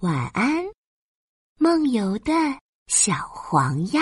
[0.00, 0.64] 晚安，
[1.58, 2.32] 梦游的
[2.86, 4.00] 小黄鸭。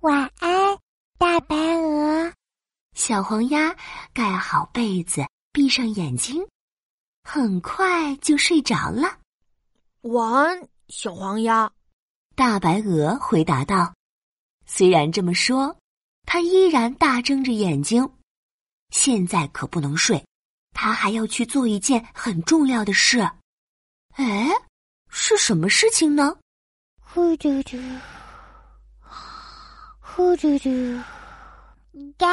[0.00, 0.76] 晚安，
[1.18, 2.32] 大白鹅。
[2.96, 3.76] 小黄鸭
[4.12, 6.44] 盖好被子，闭上眼睛，
[7.22, 9.20] 很快就睡着了。
[10.00, 11.70] 晚安，小黄鸭。
[12.34, 13.94] 大白鹅回答道。
[14.66, 15.76] 虽然这么说，
[16.26, 18.12] 它依然大睁着眼睛。
[18.90, 20.26] 现在可不能睡，
[20.74, 23.30] 它还要去做一件很重要的事。
[24.16, 24.48] 哎，
[25.08, 26.36] 是什么事情呢？
[27.00, 27.78] 呼嘟嘟，
[30.00, 30.68] 呼嘟嘟，
[32.18, 32.26] 嘎！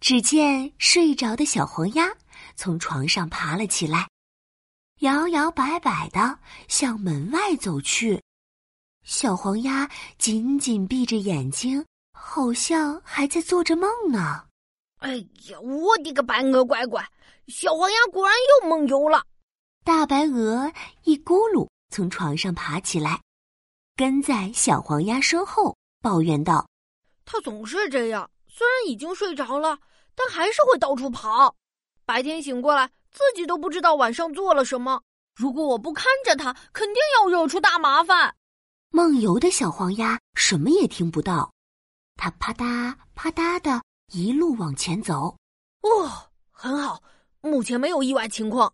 [0.00, 2.08] 只见睡着的小黄鸭
[2.56, 4.08] 从床上爬了起来，
[5.00, 6.38] 摇摇摆摆的
[6.68, 8.22] 向门外走去。
[9.04, 9.88] 小黄鸭
[10.18, 14.44] 紧紧闭着眼睛，好像还在做着梦呢。
[14.98, 15.16] 哎
[15.48, 17.02] 呀，我的个白鹅乖乖！
[17.46, 19.22] 小黄鸭果然又梦游了。
[19.88, 20.70] 大白鹅
[21.04, 23.22] 一咕噜从床上爬起来，
[23.96, 26.68] 跟在小黄鸭身后，抱怨道
[27.24, 29.78] ：“它总是这样，虽然已经睡着了，
[30.14, 31.56] 但还是会到处跑。
[32.04, 35.00] 白天醒过来，自己都不知道晚上做了什么。
[35.34, 38.36] 如果我不看着它，肯定要惹出大麻烦。”
[38.92, 41.50] 梦游的小黄鸭什么也听不到，
[42.14, 43.82] 它啪嗒啪嗒的
[44.12, 45.34] 一路往前走。
[45.80, 47.02] 哦，很好，
[47.40, 48.70] 目前没有意外情况。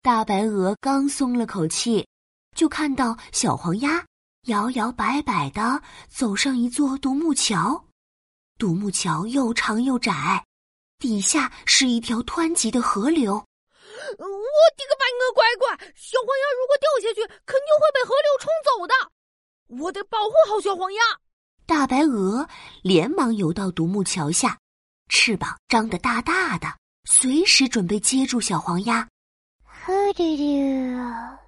[0.00, 2.06] 大白鹅刚松了口气，
[2.54, 4.06] 就看到小黄鸭
[4.46, 7.84] 摇摇摆摆的走上一座独木桥。
[8.58, 10.44] 独木桥又长又窄，
[10.98, 13.34] 底下是一条湍急的河流。
[13.34, 15.68] 我的个白鹅乖乖！
[15.96, 18.94] 小黄鸭如果掉下去，肯定会被河流冲走的。
[19.82, 21.02] 我得保护好小黄鸭。
[21.66, 22.48] 大白鹅
[22.82, 24.56] 连忙游到独木桥下，
[25.08, 26.68] 翅膀张得大大的，
[27.04, 29.06] 随时准备接住小黄鸭。
[29.88, 30.42] 呼嘟嘟，
[30.92, 31.40] 呀！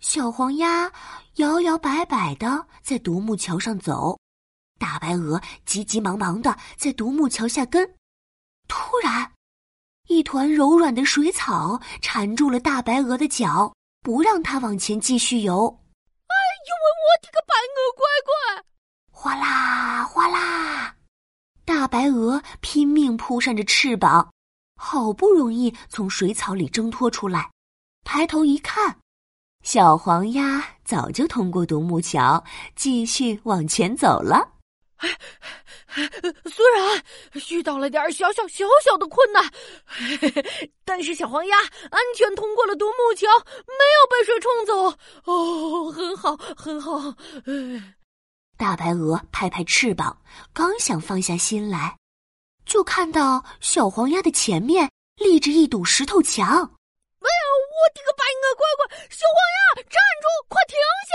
[0.00, 0.90] 小黄鸭
[1.36, 4.18] 摇摇摆摆的在独木桥上走，
[4.76, 7.88] 大白鹅急急忙忙的在独木桥下跟。
[8.66, 9.30] 突然，
[10.08, 15.68] 一团柔软的水草缠住了大白鹅的脚，不让它往前继续游。
[16.26, 16.34] 哎
[16.66, 18.64] 呦喂，我的个白鹅乖乖！
[19.12, 20.96] 哗啦哗啦，
[21.64, 24.28] 大白鹅拼命扑扇着翅膀。
[24.76, 27.50] 好不容易从水草里挣脱出来，
[28.04, 28.98] 抬头一看，
[29.62, 32.42] 小黄鸭早就通过独木桥，
[32.74, 34.54] 继续往前走了。
[34.96, 35.08] 哎，
[36.44, 37.04] 虽然
[37.50, 39.44] 遇到了点小小小小的困难，
[40.84, 43.26] 但是小黄鸭安全通过了独木桥，
[43.66, 44.96] 没有被水冲走。
[45.24, 47.14] 哦，很好，很好。
[48.56, 50.16] 大白鹅拍拍翅膀，
[50.52, 51.96] 刚想放下心来。
[52.64, 56.46] 就看到小黄鸭的前面立着一堵石头墙。
[56.46, 58.86] 哎呀，我的个白鹅乖乖！
[59.10, 60.26] 小黄鸭，站住！
[60.48, 60.76] 快停
[61.08, 61.14] 下！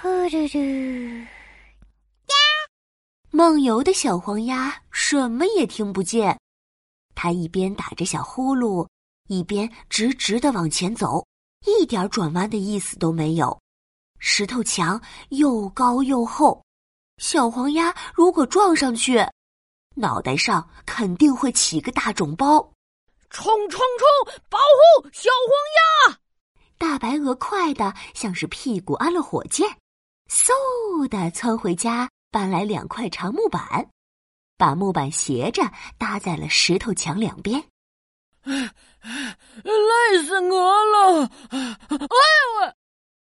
[0.00, 0.58] 呼嘟嘟，
[2.28, 2.34] 呀！
[3.30, 6.38] 梦游的小黄鸭什么也听不见，
[7.14, 8.86] 它一边打着小呼噜，
[9.28, 11.26] 一边直直的往前走，
[11.66, 13.58] 一点转弯的意思都没有。
[14.18, 15.00] 石头墙
[15.30, 16.64] 又高又厚，
[17.18, 19.18] 小黄鸭如果撞上去。
[19.94, 22.72] 脑袋上肯定会起个大肿包，
[23.30, 24.34] 冲冲冲！
[24.48, 26.18] 保护小黄鸭！
[26.78, 29.68] 大白鹅快的像是屁股安了火箭，
[30.28, 33.88] 嗖的窜回家，搬来两块长木板，
[34.56, 35.62] 把木板斜着
[35.96, 37.64] 搭在了石头墙两边。
[38.42, 41.30] 累死鹅了！
[41.50, 41.58] 哎
[41.90, 42.74] 呦喂！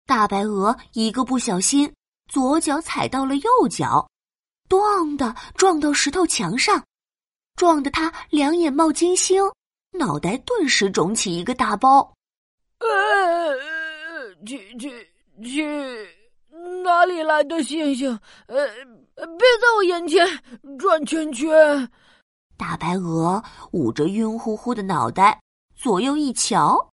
[0.07, 1.95] 大白鹅一个不小心，
[2.29, 4.09] 左脚踩到了右脚。
[4.69, 6.85] 咣的撞到石头墙上，
[7.57, 9.43] 撞得他两眼冒金星，
[9.93, 12.13] 脑袋顿时肿起一个大包。
[12.79, 13.55] 呃，
[14.47, 15.11] 去去
[15.43, 15.65] 去，
[16.85, 18.11] 哪里来的星星？
[18.47, 18.67] 呃，
[19.15, 20.27] 别在我眼前
[20.79, 21.91] 转圈圈！
[22.57, 23.43] 大白鹅
[23.73, 25.41] 捂着晕乎乎的脑袋，
[25.77, 26.91] 左右一瞧，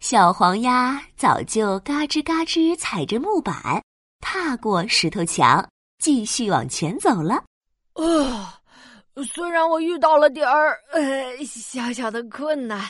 [0.00, 3.82] 小黄鸭早就嘎吱嘎吱踩着木板，
[4.20, 5.66] 踏过石头墙。
[5.98, 7.34] 继续往前走了。
[7.94, 8.60] 啊，
[9.34, 12.88] 虽然我遇到了点儿呃小小的困难，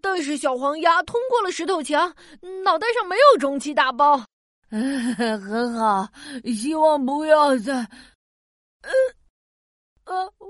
[0.00, 2.14] 但是小黄鸭通过了石头墙，
[2.64, 4.22] 脑袋上没有肿起大包。
[4.70, 6.08] 嗯， 很好，
[6.44, 7.74] 希望不要再……
[8.82, 8.90] 呃
[10.04, 10.48] 呃，我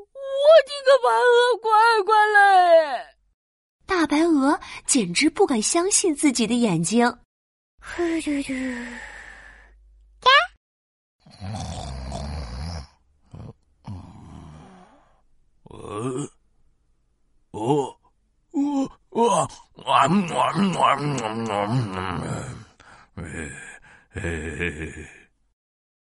[0.66, 1.70] 的个白鹅乖
[2.04, 3.06] 乖嘞！
[3.86, 7.12] 大白鹅简直不敢相信自己的眼睛。
[15.64, 16.30] 呃，
[17.50, 17.96] 哦，
[18.50, 19.48] 我我我
[20.24, 20.38] 我
[21.44, 21.64] 我，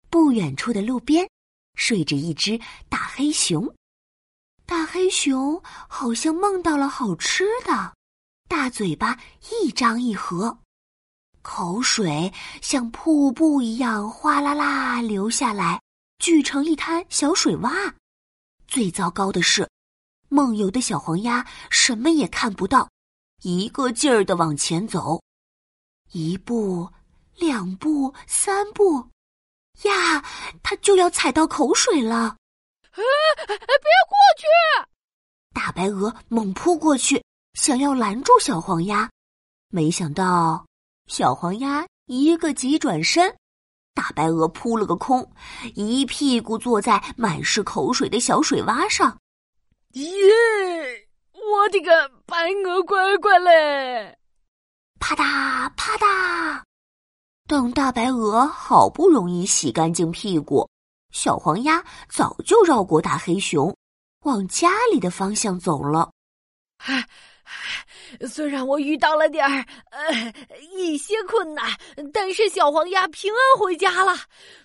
[0.10, 1.28] 不远处的路边，
[1.75, 3.75] 睡着一只大黑熊。
[4.66, 7.94] 大黑熊好像梦到了好吃的，
[8.48, 9.19] 大嘴巴
[9.51, 10.57] 一张一合，
[11.45, 15.80] 口水像瀑布一样哗啦啦流下来，
[16.18, 17.94] 聚成一滩小水洼。
[18.68, 19.69] 最糟糕的是，
[20.27, 22.89] 梦游的小黄鸭什么也看不到，
[23.44, 25.21] 一个劲儿的往前走，
[26.12, 26.89] 一步，
[27.36, 29.07] 两步，三步，
[29.83, 30.25] 呀，
[30.63, 32.36] 它就要踩到口水了！
[32.92, 33.03] 哎，
[33.47, 33.56] 别
[34.09, 34.89] 过去！
[35.53, 39.07] 大白鹅猛扑过去，想要拦住小黄鸭，
[39.69, 40.65] 没想到
[41.07, 43.36] 小黄鸭一个急转身。
[43.94, 45.25] 大白鹅扑了个空，
[45.74, 49.18] 一屁股坐在满是口水的小水洼上。
[49.94, 50.04] 耶！
[51.31, 54.18] 我的个白鹅乖乖嘞！
[55.00, 56.62] 啪嗒啪嗒，
[57.48, 60.69] 等大白鹅好不容易洗干净屁股，
[61.13, 63.74] 小黄鸭早就绕过大黑熊，
[64.24, 66.12] 往家里的方向走了。
[66.80, 67.07] 唉。
[68.27, 70.33] 虽然我遇到了点儿呃
[70.77, 71.65] 一些困难，
[72.13, 74.15] 但是小黄鸭平安回家了。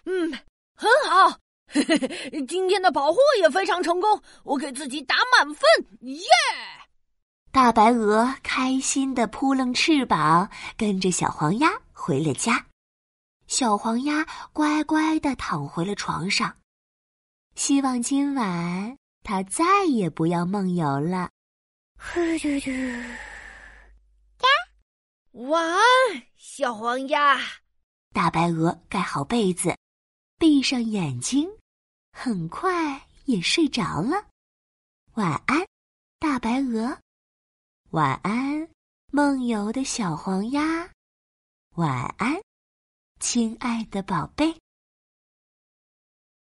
[0.05, 0.31] 嗯，
[0.75, 1.39] 很好，
[2.49, 5.69] 今天的保护也非常成功，我给自己打满分，
[6.01, 6.25] 耶！
[7.53, 12.67] 大白鹅开心的扑棱翅膀，跟着小黄鸭回了家。
[13.49, 16.55] 小黄鸭乖乖的躺回了床上，
[17.57, 21.31] 希望今晚它再也不要梦游了。
[22.03, 23.03] 呼噜噜，
[24.39, 24.49] 呀，
[25.33, 25.81] 晚安，
[26.37, 27.39] 小黄鸭。
[28.13, 29.77] 大白鹅盖好被子，
[30.39, 31.49] 闭上眼睛，
[32.13, 34.27] 很快也睡着了。
[35.13, 35.65] 晚安，
[36.19, 36.99] 大白鹅。
[37.91, 38.69] 晚安，
[39.13, 40.91] 梦游的小黄鸭。
[41.77, 42.41] 晚安，
[43.21, 44.59] 亲爱的宝贝。